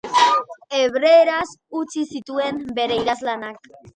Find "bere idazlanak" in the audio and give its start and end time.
2.79-3.71